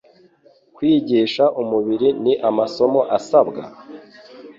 [0.75, 3.61] Kwigisha umubiri ni amasomo asabwa?